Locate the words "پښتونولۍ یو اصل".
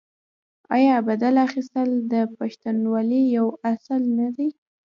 2.37-4.01